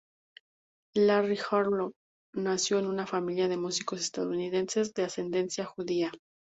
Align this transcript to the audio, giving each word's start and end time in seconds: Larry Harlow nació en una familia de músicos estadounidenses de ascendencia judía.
Larry 0.95 1.35
Harlow 1.51 1.91
nació 2.33 2.79
en 2.79 2.87
una 2.87 3.05
familia 3.05 3.47
de 3.47 3.57
músicos 3.57 3.99
estadounidenses 3.99 4.95
de 4.95 5.03
ascendencia 5.03 5.63
judía. 5.65 6.11